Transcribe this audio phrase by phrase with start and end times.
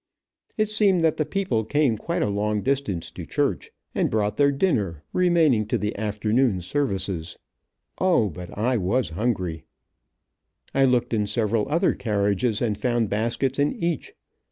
[0.57, 4.51] It seemed that the people came quite a long distance to church, and brought their
[4.51, 7.37] dinner, remaining to the afternoon services.
[7.99, 9.63] O, but I was hungry.
[10.73, 14.13] I looked in several other carriages, and found baskets in each.